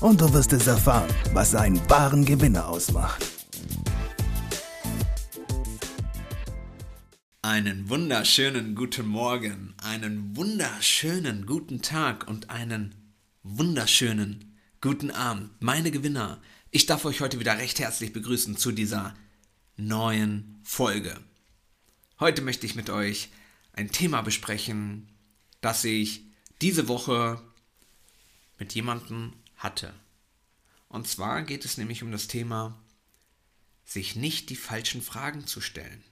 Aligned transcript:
und 0.00 0.20
du 0.20 0.32
wirst 0.32 0.52
es 0.52 0.66
erfahren, 0.66 1.12
was 1.32 1.54
einen 1.54 1.78
wahren 1.90 2.24
Gewinner 2.24 2.68
ausmacht. 2.68 3.24
Einen 7.42 7.88
wunderschönen 7.88 8.74
guten 8.74 9.06
Morgen, 9.06 9.74
einen 9.78 10.36
wunderschönen 10.36 11.46
guten 11.46 11.82
Tag 11.82 12.28
und 12.28 12.50
einen 12.50 12.94
wunderschönen 13.42 14.58
guten 14.80 15.10
Abend, 15.10 15.50
meine 15.60 15.90
Gewinner. 15.90 16.40
Ich 16.70 16.86
darf 16.86 17.04
euch 17.04 17.20
heute 17.20 17.40
wieder 17.40 17.58
recht 17.58 17.80
herzlich 17.80 18.12
begrüßen 18.12 18.56
zu 18.56 18.70
dieser 18.70 19.14
neuen 19.76 20.60
Folge. 20.62 21.16
Heute 22.20 22.42
möchte 22.42 22.66
ich 22.66 22.74
mit 22.74 22.90
euch 22.90 23.30
ein 23.72 23.90
Thema 23.90 24.22
besprechen, 24.22 25.08
das 25.60 25.84
ich 25.84 26.24
diese 26.60 26.88
Woche 26.88 27.40
mit 28.58 28.74
jemandem 28.74 29.32
hatte. 29.58 29.94
Und 30.88 31.06
zwar 31.06 31.42
geht 31.42 31.64
es 31.64 31.76
nämlich 31.76 32.02
um 32.02 32.10
das 32.10 32.28
Thema, 32.28 32.78
sich 33.84 34.16
nicht 34.16 34.50
die 34.50 34.56
falschen 34.56 35.02
Fragen 35.02 35.46
zu 35.46 35.60
stellen. 35.60 36.02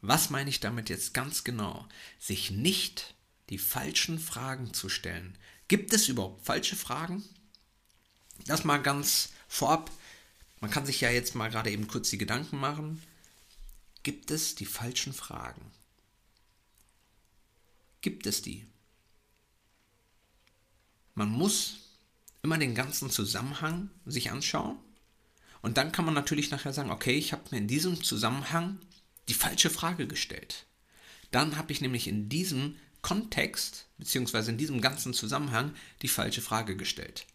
Was 0.00 0.30
meine 0.30 0.50
ich 0.50 0.60
damit 0.60 0.88
jetzt 0.88 1.12
ganz 1.12 1.44
genau? 1.44 1.86
Sich 2.18 2.50
nicht 2.50 3.14
die 3.48 3.58
falschen 3.58 4.18
Fragen 4.18 4.72
zu 4.72 4.88
stellen. 4.88 5.36
Gibt 5.68 5.92
es 5.92 6.08
überhaupt 6.08 6.44
falsche 6.44 6.76
Fragen? 6.76 7.22
Das 8.46 8.64
mal 8.64 8.78
ganz 8.82 9.30
vorab. 9.48 9.90
Man 10.60 10.70
kann 10.70 10.86
sich 10.86 11.00
ja 11.00 11.10
jetzt 11.10 11.34
mal 11.34 11.50
gerade 11.50 11.70
eben 11.70 11.86
kurz 11.86 12.10
die 12.10 12.18
Gedanken 12.18 12.58
machen. 12.58 13.02
Gibt 14.02 14.30
es 14.30 14.54
die 14.54 14.66
falschen 14.66 15.12
Fragen? 15.12 15.60
Gibt 18.00 18.26
es 18.26 18.40
die? 18.40 18.66
Man 21.14 21.28
muss 21.28 21.89
immer 22.42 22.58
den 22.58 22.74
ganzen 22.74 23.10
Zusammenhang 23.10 23.90
sich 24.06 24.30
anschauen. 24.30 24.78
Und 25.62 25.76
dann 25.76 25.92
kann 25.92 26.04
man 26.04 26.14
natürlich 26.14 26.50
nachher 26.50 26.72
sagen, 26.72 26.90
okay, 26.90 27.16
ich 27.16 27.32
habe 27.32 27.42
mir 27.50 27.58
in 27.58 27.68
diesem 27.68 28.02
Zusammenhang 28.02 28.78
die 29.28 29.34
falsche 29.34 29.70
Frage 29.70 30.06
gestellt. 30.06 30.66
Dann 31.30 31.56
habe 31.56 31.72
ich 31.72 31.80
nämlich 31.80 32.08
in 32.08 32.28
diesem 32.28 32.76
Kontext, 33.02 33.86
beziehungsweise 33.98 34.50
in 34.50 34.58
diesem 34.58 34.80
ganzen 34.80 35.14
Zusammenhang, 35.14 35.74
die 36.02 36.08
falsche 36.08 36.42
Frage 36.42 36.76
gestellt. 36.76 37.26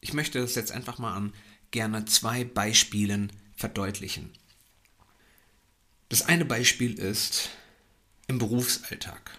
Ich 0.00 0.12
möchte 0.12 0.40
das 0.40 0.54
jetzt 0.54 0.72
einfach 0.72 0.98
mal 0.98 1.14
an 1.14 1.32
gerne 1.70 2.04
zwei 2.04 2.44
Beispielen 2.44 3.32
verdeutlichen. 3.54 4.30
Das 6.08 6.22
eine 6.22 6.44
Beispiel 6.44 6.98
ist 6.98 7.50
im 8.26 8.38
Berufsalltag. 8.38 9.38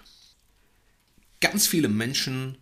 Ganz 1.41 1.67
viele 1.67 1.89
Menschen 1.89 2.57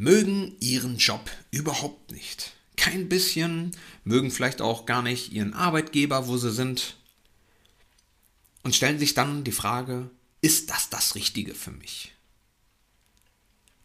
mögen 0.00 0.56
ihren 0.60 0.96
Job 0.96 1.30
überhaupt 1.50 2.10
nicht. 2.10 2.52
Kein 2.78 3.10
bisschen, 3.10 3.76
mögen 4.02 4.30
vielleicht 4.30 4.62
auch 4.62 4.86
gar 4.86 5.02
nicht 5.02 5.30
ihren 5.30 5.52
Arbeitgeber, 5.52 6.26
wo 6.26 6.38
sie 6.38 6.50
sind, 6.50 6.96
und 8.62 8.74
stellen 8.74 8.98
sich 8.98 9.12
dann 9.12 9.44
die 9.44 9.52
Frage, 9.52 10.10
ist 10.40 10.70
das 10.70 10.88
das 10.88 11.14
Richtige 11.16 11.54
für 11.54 11.70
mich? 11.70 12.12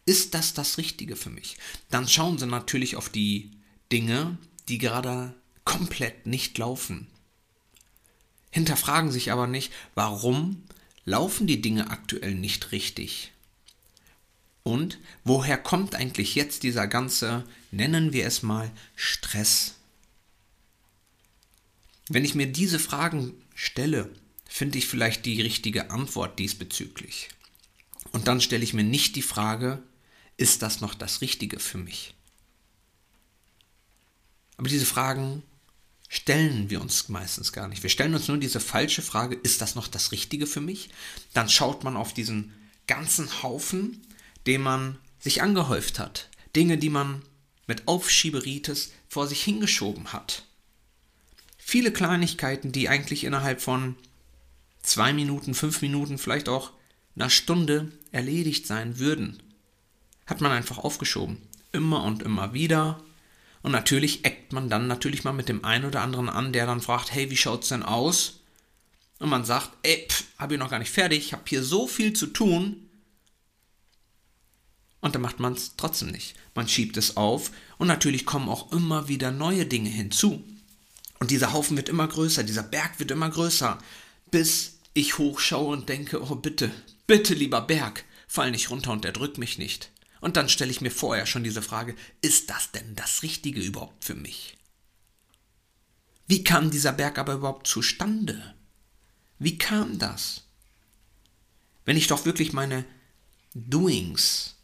Ist 0.05 0.33
das 0.33 0.53
das 0.53 0.77
Richtige 0.77 1.17
für 1.17 1.29
mich? 1.29 1.57
Dann 1.89 2.07
schauen 2.07 2.37
sie 2.37 2.47
natürlich 2.47 2.95
auf 2.95 3.09
die 3.09 3.51
Dinge, 3.91 4.37
die 4.69 4.77
gerade 4.77 5.33
komplett 5.65 6.27
nicht 6.27 6.57
laufen. 6.57 7.07
Hinterfragen 8.51 9.11
sich 9.11 9.33
aber 9.33 9.47
nicht, 9.47 9.73
warum 9.95 10.63
laufen 11.03 11.45
die 11.45 11.61
Dinge 11.61 11.89
aktuell 11.89 12.35
nicht 12.35 12.71
richtig? 12.71 13.33
Und 14.65 14.97
woher 15.23 15.59
kommt 15.59 15.93
eigentlich 15.93 16.33
jetzt 16.33 16.63
dieser 16.63 16.87
ganze, 16.87 17.45
nennen 17.69 18.13
wir 18.13 18.25
es 18.25 18.41
mal, 18.41 18.71
Stress? 18.95 19.75
Wenn 22.09 22.25
ich 22.25 22.33
mir 22.33 22.51
diese 22.51 22.79
Fragen 22.79 23.35
stelle, 23.53 24.11
finde 24.49 24.79
ich 24.79 24.87
vielleicht 24.87 25.23
die 25.27 25.39
richtige 25.39 25.91
Antwort 25.91 26.39
diesbezüglich. 26.39 27.29
Und 28.11 28.27
dann 28.27 28.41
stelle 28.41 28.63
ich 28.63 28.73
mir 28.73 28.83
nicht 28.83 29.15
die 29.15 29.21
Frage, 29.21 29.83
ist 30.35 30.63
das 30.63 30.81
noch 30.81 30.95
das 30.95 31.21
Richtige 31.21 31.59
für 31.59 31.77
mich? 31.77 32.15
Aber 34.57 34.67
diese 34.67 34.87
Fragen 34.87 35.43
stellen 36.09 36.71
wir 36.71 36.81
uns 36.81 37.07
meistens 37.07 37.53
gar 37.53 37.67
nicht. 37.67 37.83
Wir 37.83 37.91
stellen 37.91 38.15
uns 38.15 38.27
nur 38.27 38.37
diese 38.37 38.59
falsche 38.59 39.03
Frage, 39.03 39.35
ist 39.35 39.61
das 39.61 39.75
noch 39.75 39.87
das 39.87 40.11
Richtige 40.11 40.47
für 40.47 40.61
mich? 40.61 40.89
Dann 41.35 41.49
schaut 41.49 41.83
man 41.83 41.95
auf 41.95 42.15
diesen 42.15 42.51
ganzen 42.87 43.43
Haufen 43.43 44.01
den 44.47 44.61
man 44.61 44.97
sich 45.19 45.41
angehäuft 45.41 45.99
hat, 45.99 46.29
Dinge, 46.55 46.77
die 46.77 46.89
man 46.89 47.21
mit 47.67 47.87
Aufschieberitis 47.87 48.93
vor 49.07 49.27
sich 49.27 49.43
hingeschoben 49.43 50.13
hat. 50.13 50.43
Viele 51.57 51.91
Kleinigkeiten, 51.91 52.71
die 52.71 52.89
eigentlich 52.89 53.23
innerhalb 53.23 53.61
von 53.61 53.95
zwei 54.83 55.13
Minuten, 55.13 55.55
fünf 55.55 55.81
Minuten, 55.81 56.17
vielleicht 56.17 56.47
auch 56.47 56.71
einer 57.15 57.29
Stunde 57.29 57.91
erledigt 58.11 58.67
sein 58.67 58.99
würden, 58.99 59.41
hat 60.27 60.41
man 60.41 60.51
einfach 60.51 60.77
aufgeschoben. 60.77 61.37
Immer 61.71 62.03
und 62.03 62.23
immer 62.23 62.53
wieder. 62.53 63.01
Und 63.63 63.71
natürlich 63.71 64.25
eckt 64.25 64.53
man 64.53 64.69
dann 64.69 64.87
natürlich 64.87 65.23
mal 65.23 65.33
mit 65.33 65.49
dem 65.49 65.65
einen 65.65 65.85
oder 65.85 66.01
anderen 66.01 66.29
an, 66.29 66.53
der 66.53 66.67
dann 66.67 66.81
fragt, 66.81 67.11
hey, 67.11 67.31
wie 67.31 67.37
schaut's 67.37 67.69
denn 67.69 67.83
aus? 67.83 68.41
Und 69.17 69.29
man 69.29 69.45
sagt, 69.45 69.71
ey, 69.81 70.05
pff, 70.07 70.25
hab 70.37 70.51
ich 70.51 70.59
noch 70.59 70.69
gar 70.69 70.79
nicht 70.79 70.91
fertig, 70.91 71.19
ich 71.19 71.33
habe 71.33 71.43
hier 71.47 71.63
so 71.63 71.87
viel 71.87 72.13
zu 72.13 72.27
tun, 72.27 72.84
und 75.05 75.13
dann 75.13 75.21
macht 75.21 75.39
man 75.39 75.53
es 75.53 75.75
trotzdem 75.77 76.09
nicht. 76.09 76.33
Man 76.55 76.67
schiebt 76.67 76.97
es 76.97 77.15
auf 77.15 77.51
und 77.77 77.85
natürlich 77.85 78.25
kommen 78.25 78.49
auch 78.49 78.71
immer 78.71 79.07
wieder 79.07 79.29
neue 79.29 79.67
Dinge 79.67 79.89
hinzu. 79.89 80.43
Und 81.19 81.29
dieser 81.29 81.53
Haufen 81.53 81.77
wird 81.77 81.89
immer 81.89 82.07
größer, 82.07 82.43
dieser 82.43 82.63
Berg 82.63 82.97
wird 82.97 83.11
immer 83.11 83.29
größer, 83.29 83.77
bis 84.31 84.79
ich 84.95 85.19
hochschaue 85.19 85.73
und 85.73 85.89
denke, 85.89 86.23
oh 86.23 86.33
bitte, 86.33 86.71
bitte 87.05 87.35
lieber 87.35 87.61
Berg, 87.61 88.03
fall 88.27 88.49
nicht 88.49 88.71
runter 88.71 88.93
und 88.93 89.05
erdrück 89.05 89.37
mich 89.37 89.59
nicht. 89.59 89.91
Und 90.21 90.37
dann 90.37 90.49
stelle 90.49 90.71
ich 90.71 90.81
mir 90.81 90.89
vorher 90.89 91.27
schon 91.27 91.43
diese 91.43 91.61
Frage, 91.61 91.95
ist 92.23 92.49
das 92.49 92.71
denn 92.71 92.95
das 92.95 93.21
Richtige 93.21 93.61
überhaupt 93.61 94.03
für 94.05 94.15
mich? 94.15 94.57
Wie 96.25 96.43
kam 96.43 96.71
dieser 96.71 96.93
Berg 96.93 97.19
aber 97.19 97.35
überhaupt 97.35 97.67
zustande? 97.67 98.55
Wie 99.37 99.59
kam 99.59 99.99
das? 99.99 100.45
Wenn 101.85 101.95
ich 101.95 102.07
doch 102.07 102.25
wirklich 102.25 102.53
meine 102.53 102.85
Doings, 103.53 104.54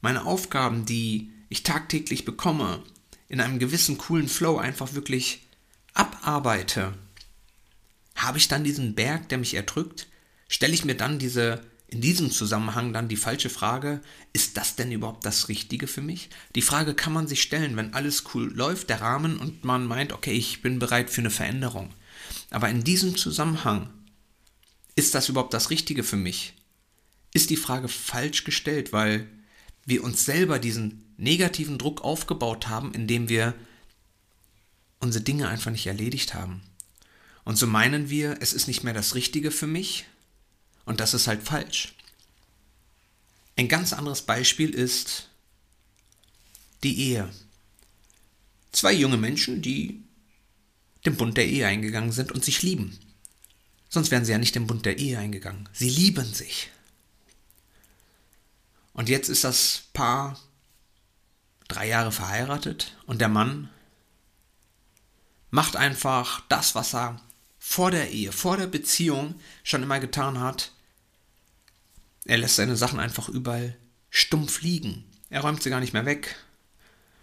meine 0.00 0.24
Aufgaben, 0.26 0.86
die 0.86 1.32
ich 1.48 1.62
tagtäglich 1.62 2.24
bekomme, 2.24 2.82
in 3.28 3.40
einem 3.40 3.58
gewissen 3.58 3.98
coolen 3.98 4.28
Flow 4.28 4.58
einfach 4.58 4.94
wirklich 4.94 5.46
abarbeite, 5.94 6.94
habe 8.14 8.38
ich 8.38 8.48
dann 8.48 8.64
diesen 8.64 8.94
Berg, 8.94 9.28
der 9.28 9.38
mich 9.38 9.54
erdrückt? 9.54 10.08
Stelle 10.48 10.74
ich 10.74 10.84
mir 10.84 10.96
dann 10.96 11.18
diese 11.18 11.62
in 11.90 12.00
diesem 12.00 12.30
Zusammenhang 12.30 12.92
dann 12.92 13.08
die 13.08 13.16
falsche 13.16 13.50
Frage, 13.50 14.00
ist 14.32 14.56
das 14.56 14.76
denn 14.76 14.92
überhaupt 14.92 15.26
das 15.26 15.48
Richtige 15.48 15.88
für 15.88 16.02
mich? 16.02 16.30
Die 16.54 16.62
Frage 16.62 16.94
kann 16.94 17.12
man 17.12 17.26
sich 17.26 17.42
stellen, 17.42 17.76
wenn 17.76 17.94
alles 17.94 18.24
cool 18.32 18.52
läuft, 18.54 18.90
der 18.90 19.00
Rahmen 19.00 19.38
und 19.38 19.64
man 19.64 19.86
meint, 19.86 20.12
okay, 20.12 20.32
ich 20.32 20.62
bin 20.62 20.78
bereit 20.78 21.10
für 21.10 21.20
eine 21.20 21.30
Veränderung. 21.30 21.90
Aber 22.50 22.68
in 22.68 22.84
diesem 22.84 23.16
Zusammenhang, 23.16 23.90
ist 24.94 25.16
das 25.16 25.28
überhaupt 25.28 25.52
das 25.52 25.70
Richtige 25.70 26.04
für 26.04 26.16
mich? 26.16 26.54
Ist 27.34 27.50
die 27.50 27.56
Frage 27.56 27.88
falsch 27.88 28.44
gestellt, 28.44 28.92
weil 28.92 29.28
wir 29.90 30.02
uns 30.02 30.24
selber 30.24 30.58
diesen 30.58 31.04
negativen 31.18 31.76
Druck 31.76 32.02
aufgebaut 32.02 32.68
haben, 32.68 32.94
indem 32.94 33.28
wir 33.28 33.54
unsere 35.00 35.22
Dinge 35.22 35.48
einfach 35.48 35.70
nicht 35.70 35.86
erledigt 35.86 36.34
haben. 36.34 36.62
Und 37.44 37.56
so 37.56 37.66
meinen 37.66 38.08
wir, 38.08 38.38
es 38.40 38.52
ist 38.52 38.68
nicht 38.68 38.84
mehr 38.84 38.94
das 38.94 39.14
Richtige 39.14 39.50
für 39.50 39.66
mich 39.66 40.06
und 40.84 41.00
das 41.00 41.14
ist 41.14 41.26
halt 41.26 41.42
falsch. 41.42 41.94
Ein 43.56 43.68
ganz 43.68 43.92
anderes 43.92 44.22
Beispiel 44.22 44.70
ist 44.70 45.28
die 46.82 46.98
Ehe. 46.98 47.28
Zwei 48.72 48.92
junge 48.92 49.16
Menschen, 49.16 49.62
die 49.62 50.02
den 51.04 51.16
Bund 51.16 51.36
der 51.36 51.46
Ehe 51.46 51.66
eingegangen 51.66 52.12
sind 52.12 52.32
und 52.32 52.44
sich 52.44 52.62
lieben. 52.62 52.98
Sonst 53.88 54.10
wären 54.10 54.24
sie 54.24 54.32
ja 54.32 54.38
nicht 54.38 54.54
den 54.54 54.66
Bund 54.66 54.86
der 54.86 54.98
Ehe 54.98 55.18
eingegangen. 55.18 55.68
Sie 55.72 55.90
lieben 55.90 56.32
sich. 56.32 56.70
Und 58.92 59.08
jetzt 59.08 59.28
ist 59.28 59.44
das 59.44 59.84
Paar 59.92 60.38
drei 61.68 61.88
Jahre 61.88 62.12
verheiratet 62.12 62.96
und 63.06 63.20
der 63.20 63.28
Mann 63.28 63.68
macht 65.50 65.76
einfach 65.76 66.42
das, 66.48 66.74
was 66.74 66.94
er 66.94 67.20
vor 67.58 67.90
der 67.90 68.10
Ehe, 68.10 68.32
vor 68.32 68.56
der 68.56 68.66
Beziehung 68.66 69.34
schon 69.62 69.82
immer 69.82 70.00
getan 70.00 70.40
hat. 70.40 70.72
Er 72.24 72.38
lässt 72.38 72.56
seine 72.56 72.76
Sachen 72.76 72.98
einfach 72.98 73.28
überall 73.28 73.76
stumpf 74.10 74.62
liegen. 74.62 75.04
Er 75.28 75.42
räumt 75.42 75.62
sie 75.62 75.70
gar 75.70 75.80
nicht 75.80 75.92
mehr 75.92 76.06
weg. 76.06 76.36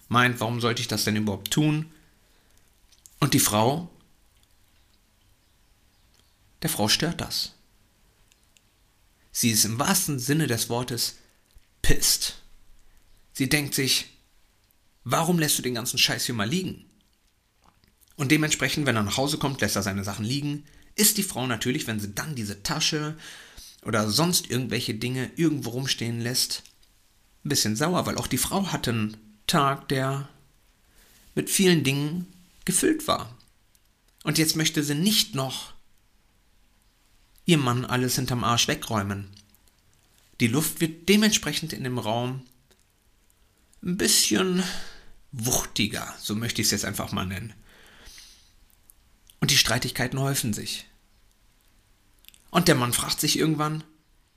Meint, 0.08 0.40
warum 0.40 0.62
sollte 0.62 0.82
ich 0.82 0.88
das 0.88 1.04
denn 1.04 1.16
überhaupt 1.18 1.52
tun? 1.52 1.92
Und 3.20 3.34
die 3.34 3.40
Frau, 3.40 3.90
der 6.62 6.70
Frau 6.70 6.88
stört 6.88 7.20
das. 7.20 7.54
Sie 9.32 9.52
ist 9.52 9.66
im 9.66 9.80
wahrsten 9.80 10.20
Sinne 10.20 10.48
des 10.48 10.70
Wortes 10.70 11.18
pisst. 11.88 12.36
Sie 13.32 13.48
denkt 13.48 13.74
sich, 13.74 14.08
warum 15.06 15.40
lässt 15.40 15.58
du 15.58 15.62
den 15.62 15.76
ganzen 15.76 15.98
Scheiß 15.98 16.26
hier 16.26 16.36
mal 16.36 16.50
liegen? 16.50 16.84
Und 18.18 18.30
dementsprechend, 18.30 18.86
wenn 18.86 18.98
er 18.98 19.04
nach 19.04 19.16
Hause 19.16 19.38
kommt, 19.38 19.62
lässt 19.62 19.78
er 19.78 19.84
seine 19.84 20.04
Sachen 20.04 20.26
liegen, 20.26 20.66
ist 20.96 21.18
die 21.18 21.24
Frau 21.24 21.48
natürlich, 21.48 21.88
wenn 21.88 22.02
sie 22.02 22.14
dann 22.14 22.36
diese 22.36 22.62
Tasche 22.62 23.16
oder 23.84 24.10
sonst 24.10 24.50
irgendwelche 24.50 24.96
Dinge 24.96 25.32
irgendwo 25.38 25.70
rumstehen 25.70 26.20
lässt, 26.20 26.64
ein 27.46 27.50
bisschen 27.50 27.78
sauer, 27.78 28.06
weil 28.06 28.18
auch 28.18 28.28
die 28.28 28.38
Frau 28.38 28.74
hatte 28.74 28.92
einen 28.92 29.18
Tag, 29.46 29.88
der 29.88 30.28
mit 31.36 31.50
vielen 31.50 31.86
Dingen 31.86 32.28
gefüllt 32.66 33.08
war. 33.08 33.34
Und 34.26 34.38
jetzt 34.38 34.58
möchte 34.58 34.84
sie 34.84 34.96
nicht 34.96 35.36
noch 35.36 35.72
ihr 37.46 37.58
Mann 37.58 37.86
alles 37.86 38.16
hinterm 38.16 38.44
Arsch 38.44 38.68
wegräumen. 38.68 39.30
Die 40.40 40.48
Luft 40.48 40.82
wird 40.82 41.10
dementsprechend 41.10 41.74
in 41.74 41.84
dem 41.84 41.98
Raum 41.98 42.46
ein 43.84 43.98
bisschen 43.98 44.64
wuchtiger, 45.32 46.14
so 46.20 46.36
möchte 46.36 46.62
ich 46.62 46.68
es 46.68 46.72
jetzt 46.72 46.86
einfach 46.86 47.12
mal 47.12 47.26
nennen. 47.26 47.54
Und 49.40 49.52
die 49.52 49.58
Streitigkeiten 49.58 50.20
häufen 50.20 50.54
sich. 50.54 50.86
Und 52.50 52.68
der 52.68 52.76
Mann 52.76 52.94
fragt 52.94 53.20
sich 53.20 53.38
irgendwann, 53.38 53.84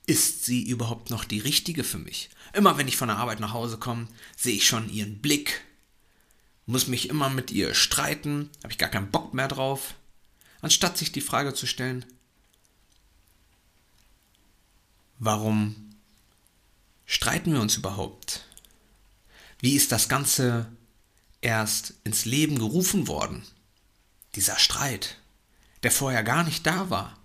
ist 0.07 0.45
sie 0.45 0.63
überhaupt 0.63 1.09
noch 1.09 1.23
die 1.23 1.39
richtige 1.39 1.83
für 1.83 1.97
mich? 1.97 2.29
Immer 2.53 2.77
wenn 2.77 2.87
ich 2.87 2.97
von 2.97 3.07
der 3.07 3.17
Arbeit 3.17 3.39
nach 3.39 3.53
Hause 3.53 3.77
komme, 3.77 4.07
sehe 4.35 4.55
ich 4.55 4.67
schon 4.67 4.89
ihren 4.89 5.21
Blick, 5.21 5.61
muss 6.65 6.87
mich 6.87 7.09
immer 7.09 7.29
mit 7.29 7.51
ihr 7.51 7.73
streiten, 7.73 8.49
habe 8.63 8.71
ich 8.71 8.77
gar 8.77 8.89
keinen 8.89 9.11
Bock 9.11 9.33
mehr 9.33 9.47
drauf. 9.47 9.95
Anstatt 10.61 10.97
sich 10.97 11.11
die 11.11 11.21
Frage 11.21 11.53
zu 11.53 11.65
stellen, 11.65 12.05
warum 15.17 15.90
streiten 17.11 17.51
wir 17.51 17.59
uns 17.59 17.75
überhaupt? 17.75 18.45
Wie 19.59 19.75
ist 19.75 19.91
das 19.91 20.07
Ganze 20.07 20.71
erst 21.41 21.93
ins 22.05 22.23
Leben 22.23 22.57
gerufen 22.57 23.09
worden? 23.09 23.43
Dieser 24.35 24.57
Streit, 24.57 25.17
der 25.83 25.91
vorher 25.91 26.23
gar 26.23 26.45
nicht 26.45 26.65
da 26.65 26.89
war. 26.89 27.17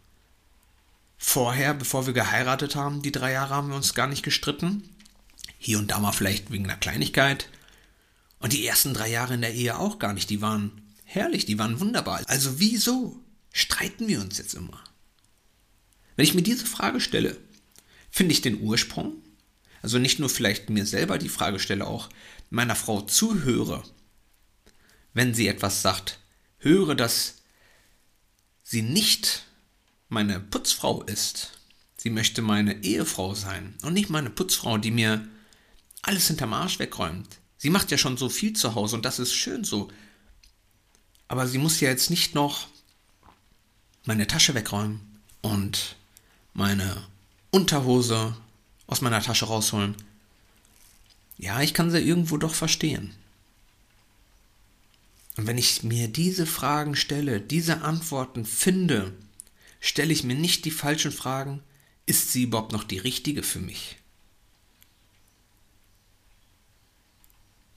Vorher, 1.17 1.73
bevor 1.73 2.05
wir 2.05 2.15
geheiratet 2.15 2.75
haben, 2.75 3.01
die 3.01 3.13
drei 3.13 3.31
Jahre 3.31 3.55
haben 3.55 3.69
wir 3.69 3.77
uns 3.77 3.95
gar 3.95 4.09
nicht 4.09 4.25
gestritten. 4.25 4.83
Hier 5.57 5.79
und 5.79 5.93
da 5.93 6.01
mal 6.01 6.11
vielleicht 6.11 6.51
wegen 6.51 6.65
einer 6.65 6.77
Kleinigkeit. 6.77 7.49
Und 8.41 8.53
die 8.53 8.67
ersten 8.67 8.93
drei 8.93 9.09
Jahre 9.09 9.35
in 9.35 9.41
der 9.41 9.55
Ehe 9.55 9.79
auch 9.79 10.01
gar 10.01 10.13
nicht. 10.13 10.29
Die 10.31 10.43
waren 10.43 10.83
herrlich, 11.05 11.47
die 11.47 11.61
waren 11.61 11.79
wunderbar. 11.79 12.23
Also 12.27 12.59
wieso 12.59 13.21
streiten 13.53 14.09
wir 14.09 14.21
uns 14.21 14.37
jetzt 14.37 14.55
immer? 14.55 14.83
Wenn 16.17 16.25
ich 16.25 16.35
mir 16.35 16.43
diese 16.43 16.67
Frage 16.67 17.01
stelle, 17.01 17.39
finde 18.11 18.33
ich 18.33 18.41
den 18.41 18.61
Ursprung, 18.61 19.23
also 19.87 20.01
nicht 20.01 20.19
nur 20.19 20.29
vielleicht 20.29 20.69
mir 20.69 20.85
selber 20.85 21.17
die 21.17 21.29
Frage 21.29 21.61
stelle, 21.61 21.87
auch 21.87 22.09
meiner 22.51 22.75
Frau 22.75 23.03
zuhöre, 23.03 23.85
wenn 25.15 25.33
sie 25.33 25.47
etwas 25.47 25.81
sagt, 25.81 26.19
höre, 26.59 26.97
dass 26.97 27.37
sie 28.65 28.83
nicht 28.83 29.45
meine 30.09 30.41
Putzfrau 30.41 31.05
ist. 31.05 31.53
Sie 31.97 32.11
möchte 32.11 32.43
meine 32.43 32.83
Ehefrau 32.83 33.35
sein 33.37 33.77
und 33.83 33.95
nicht 33.95 34.11
meine 34.11 34.29
Putzfrau, 34.29 34.77
die 34.77 34.91
mir 34.91 35.25
alles 36.03 36.27
hinterm 36.27 36.53
Arsch 36.53 36.81
wegräumt. 36.81 37.39
Sie 37.57 37.71
macht 37.71 37.93
ja 37.93 37.97
schon 37.97 38.17
so 38.17 38.29
viel 38.29 38.55
zu 38.55 38.75
Hause 38.75 38.97
und 38.97 39.05
das 39.05 39.21
ist 39.21 39.35
schön 39.35 39.63
so. 39.63 39.87
Aber 41.29 41.47
sie 41.47 41.59
muss 41.59 41.79
ja 41.79 41.91
jetzt 41.91 42.11
nicht 42.11 42.35
noch 42.35 42.67
meine 44.05 44.27
Tasche 44.27 44.55
wegräumen 44.55 45.23
und 45.43 45.95
meine 46.55 47.07
Unterhose 47.53 48.35
aus 48.87 49.01
meiner 49.01 49.23
Tasche 49.23 49.47
rausholen. 49.47 49.97
Ja, 51.39 51.61
ich 51.61 51.75
kann 51.75 51.91
sie 51.91 52.01
irgendwo 52.01 52.37
doch 52.37 52.55
verstehen. 52.55 53.15
Und 55.37 55.47
wenn 55.47 55.59
ich 55.59 55.83
mir 55.83 56.09
diese 56.09 56.47
Fragen 56.47 56.97
stelle, 56.97 57.41
diese 57.41 57.83
Antworten 57.83 58.47
finde, 58.47 59.13
stelle 59.81 60.13
ich 60.13 60.25
mir 60.25 60.35
nicht 60.35 60.65
die 60.65 60.71
falschen 60.71 61.13
Fragen, 61.13 61.63
ist 62.07 62.33
sie 62.33 62.45
überhaupt 62.45 62.73
noch 62.73 62.85
die 62.85 62.99
richtige 62.99 63.43
für 63.43 63.61
mich? 63.61 63.97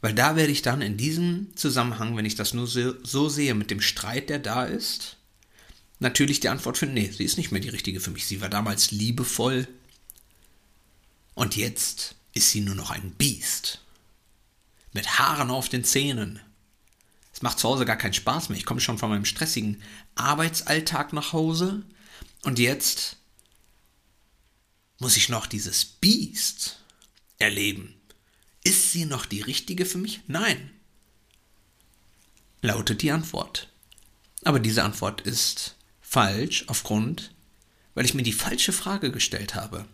Weil 0.01 0.13
da 0.13 0.37
werde 0.37 0.51
ich 0.51 0.61
dann 0.61 0.81
in 0.81 0.95
diesem 0.95 1.47
Zusammenhang, 1.55 2.15
wenn 2.15 2.25
ich 2.25 2.35
das 2.35 2.53
nur 2.53 2.67
so, 2.67 2.93
so, 3.03 3.27
sehe 3.27 3.53
mit 3.53 3.69
dem 3.69 3.81
Streit, 3.81 4.29
der 4.29 4.39
da 4.39 4.63
ist, 4.63 5.17
natürlich 5.99 6.39
die 6.39 6.47
Antwort 6.47 6.77
finden, 6.77 6.95
nee, 6.95 7.11
sie 7.11 7.25
ist 7.25 7.37
nicht 7.37 7.51
mehr 7.51 7.59
die 7.59 7.67
richtige 7.67 7.99
für 7.99 8.11
mich. 8.11 8.25
Sie 8.25 8.39
war 8.39 8.47
damals 8.47 8.91
liebevoll 8.91 9.67
und 11.35 11.55
jetzt 11.55 12.15
ist 12.33 12.51
sie 12.51 12.61
nur 12.61 12.75
noch 12.75 12.91
ein 12.91 13.11
Biest. 13.11 13.81
Mit 14.93 15.19
Haaren 15.19 15.51
auf 15.51 15.69
den 15.69 15.83
Zähnen. 15.83 16.39
Es 17.33 17.41
macht 17.41 17.59
zu 17.59 17.69
Hause 17.69 17.85
gar 17.85 17.95
keinen 17.95 18.13
Spaß 18.13 18.49
mehr. 18.49 18.57
Ich 18.57 18.65
komme 18.65 18.81
schon 18.81 18.97
von 18.97 19.09
meinem 19.09 19.25
stressigen 19.25 19.81
Arbeitsalltag 20.15 21.13
nach 21.13 21.31
Hause 21.33 21.83
und 22.41 22.59
jetzt 22.59 23.17
muss 24.99 25.17
ich 25.17 25.29
noch 25.29 25.45
dieses 25.45 25.85
Biest 25.85 26.81
erleben. 27.37 27.95
Ist 28.63 28.91
sie 28.91 29.05
noch 29.05 29.25
die 29.25 29.41
richtige 29.41 29.85
für 29.85 29.97
mich? 29.97 30.21
Nein. 30.27 30.71
Lautet 32.61 33.01
die 33.01 33.11
Antwort. 33.11 33.69
Aber 34.43 34.59
diese 34.59 34.83
Antwort 34.83 35.21
ist 35.21 35.75
falsch 36.01 36.65
aufgrund, 36.67 37.33
weil 37.93 38.05
ich 38.05 38.13
mir 38.13 38.23
die 38.23 38.33
falsche 38.33 38.73
Frage 38.73 39.11
gestellt 39.11 39.55
habe. 39.55 39.87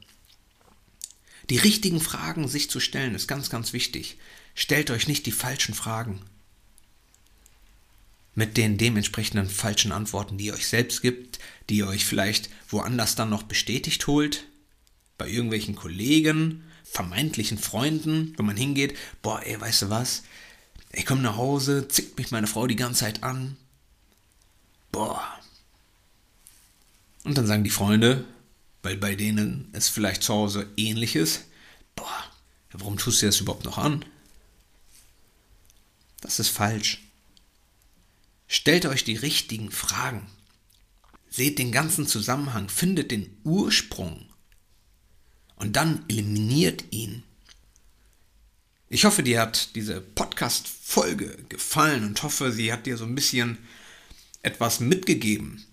Die 1.50 1.58
richtigen 1.58 2.02
Fragen 2.02 2.48
sich 2.48 2.70
zu 2.70 2.80
stellen 2.80 3.16
ist 3.16 3.28
ganz, 3.28 3.50
ganz 3.50 3.74
wichtig. 3.74 4.18
Stellt 4.56 4.90
euch 4.90 5.08
nicht 5.08 5.26
die 5.26 5.32
falschen 5.32 5.76
Fragen. 5.76 6.22
Mit 8.34 8.58
den 8.58 8.78
dementsprechenden 8.78 9.50
falschen 9.50 9.92
Antworten, 9.92 10.38
die 10.38 10.46
ihr 10.46 10.54
euch 10.54 10.68
selbst 10.68 11.02
gibt, 11.02 11.40
die 11.70 11.78
ihr 11.78 11.88
euch 11.88 12.06
vielleicht 12.06 12.50
woanders 12.68 13.16
dann 13.16 13.30
noch 13.30 13.44
bestätigt 13.44 14.08
holt, 14.08 14.46
bei 15.18 15.30
irgendwelchen 15.30 15.76
Kollegen, 15.76 16.64
vermeintlichen 16.84 17.58
Freunden, 17.58 18.34
wenn 18.38 18.46
man 18.46 18.58
hingeht, 18.58 18.98
boah, 19.22 19.42
ey, 19.46 19.60
weißt 19.60 19.84
du 19.84 19.90
was? 19.90 20.24
Ich 20.92 21.06
komme 21.06 21.22
nach 21.22 21.38
Hause, 21.38 21.88
zickt 21.88 22.18
mich 22.18 22.32
meine 22.32 22.48
Frau 22.48 22.68
die 22.68 22.76
ganze 22.76 23.02
Zeit 23.02 23.24
an. 23.24 23.58
Boah. 24.92 25.22
Und 27.24 27.38
dann 27.38 27.48
sagen 27.48 27.64
die 27.64 27.70
Freunde, 27.70 28.26
weil 28.86 28.98
bei 28.98 29.16
denen 29.16 29.68
es 29.74 29.90
vielleicht 29.90 30.22
zu 30.22 30.34
Hause 30.34 30.70
ähnlich 30.78 31.16
ist, 31.16 31.46
boah, 31.96 32.24
warum 32.72 32.98
tust 32.98 33.22
du 33.22 33.26
das 33.26 33.42
überhaupt 33.42 33.66
noch 33.66 33.80
an? 33.80 34.06
Das 36.22 36.40
ist 36.40 36.50
falsch. 36.50 37.02
Stellt 38.48 38.86
euch 38.86 39.04
die 39.04 39.16
richtigen 39.16 39.72
Fragen. 39.72 40.28
Seht 41.32 41.58
den 41.58 41.72
ganzen 41.72 42.06
Zusammenhang, 42.08 42.70
findet 42.70 43.10
den 43.10 43.36
Ursprung 43.44 44.30
und 45.56 45.76
dann 45.76 46.06
eliminiert 46.08 46.86
ihn. 46.92 47.24
Ich 48.88 49.04
hoffe, 49.04 49.24
dir 49.24 49.42
hat 49.42 49.76
diese 49.76 50.00
Podcast-Folge 50.00 51.44
gefallen 51.50 52.06
und 52.06 52.22
hoffe, 52.22 52.52
sie 52.52 52.72
hat 52.72 52.86
dir 52.86 52.98
so 52.98 53.06
ein 53.06 53.16
bisschen 53.16 53.58
etwas 54.44 54.80
mitgegeben, 54.80 55.66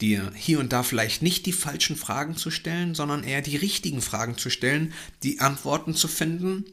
dir 0.00 0.32
hier 0.34 0.60
und 0.60 0.72
da 0.72 0.82
vielleicht 0.82 1.22
nicht 1.22 1.46
die 1.46 1.52
falschen 1.52 1.96
Fragen 1.96 2.36
zu 2.36 2.50
stellen, 2.50 2.94
sondern 2.94 3.24
eher 3.24 3.42
die 3.42 3.56
richtigen 3.56 4.02
Fragen 4.02 4.36
zu 4.36 4.50
stellen, 4.50 4.92
die 5.22 5.40
Antworten 5.40 5.94
zu 5.94 6.08
finden 6.08 6.64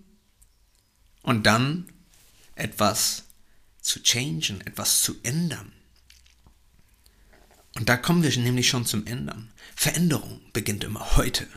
und 1.22 1.46
dann 1.46 1.86
etwas 2.56 3.24
zu 3.82 4.02
changen, 4.02 4.62
etwas 4.62 5.02
zu 5.02 5.16
ändern. 5.24 5.72
Und 7.76 7.90
da 7.90 7.98
kommen 7.98 8.24
wir 8.24 8.38
nämlich 8.38 8.68
schon 8.68 8.86
zum 8.86 9.08
Ändern. 9.08 9.52
Veränderung 9.76 10.42
beginnt 10.54 10.84
immer 10.84 11.16
heute. 11.16 11.48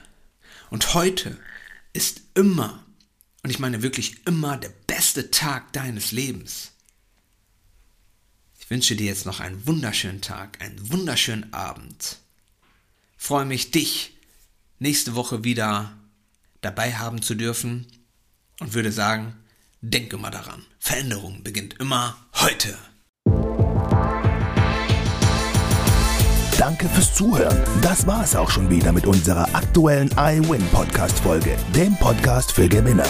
Und 0.70 0.94
heute 0.94 1.38
ist 1.92 2.22
immer, 2.34 2.84
und 3.42 3.50
ich 3.50 3.58
meine 3.58 3.82
wirklich 3.82 4.26
immer, 4.26 4.56
der 4.56 4.72
beste 4.86 5.30
Tag 5.30 5.72
deines 5.72 6.12
Lebens. 6.12 6.72
Ich 8.66 8.70
wünsche 8.70 8.96
dir 8.96 9.06
jetzt 9.06 9.26
noch 9.26 9.38
einen 9.38 9.64
wunderschönen 9.64 10.20
Tag, 10.20 10.60
einen 10.60 10.90
wunderschönen 10.90 11.52
Abend. 11.52 12.18
freue 13.16 13.44
mich, 13.44 13.70
dich 13.70 14.16
nächste 14.80 15.14
Woche 15.14 15.44
wieder 15.44 15.92
dabei 16.62 16.94
haben 16.94 17.22
zu 17.22 17.36
dürfen 17.36 17.86
und 18.58 18.74
würde 18.74 18.90
sagen, 18.90 19.36
denke 19.82 20.16
mal 20.16 20.32
daran, 20.32 20.64
Veränderung 20.80 21.44
beginnt 21.44 21.74
immer 21.74 22.16
heute. 22.34 22.76
Danke 26.58 26.88
fürs 26.88 27.14
Zuhören. 27.14 27.62
Das 27.82 28.04
war 28.08 28.24
es 28.24 28.34
auch 28.34 28.50
schon 28.50 28.68
wieder 28.68 28.90
mit 28.90 29.06
unserer 29.06 29.54
aktuellen 29.54 30.10
iWin 30.18 30.66
Podcast 30.72 31.16
Folge, 31.20 31.56
dem 31.72 31.96
Podcast 31.98 32.50
für 32.50 32.68
Gewinner. 32.68 33.06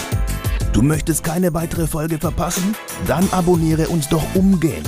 Du 0.71 0.83
möchtest 0.83 1.23
keine 1.23 1.55
weitere 1.55 1.87
Folge 1.87 2.19
verpassen? 2.19 2.75
Dann 3.07 3.27
abonniere 3.31 3.87
uns 3.87 4.07
doch 4.07 4.35
umgehend. 4.35 4.87